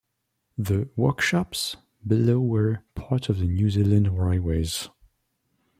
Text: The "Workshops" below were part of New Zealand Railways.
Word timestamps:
The 0.57 0.89
"Workshops" 0.95 1.77
below 2.07 2.39
were 2.39 2.83
part 2.95 3.29
of 3.29 3.39
New 3.39 3.69
Zealand 3.69 4.17
Railways. 4.17 4.89